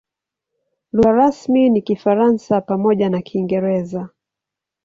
[0.93, 4.09] Lugha rasmi ni Kifaransa pamoja na Kiingereza.